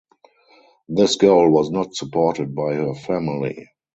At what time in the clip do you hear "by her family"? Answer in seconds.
2.55-3.67